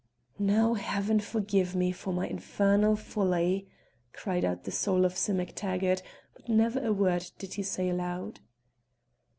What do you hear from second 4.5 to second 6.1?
the soul of Sim MacTaggart;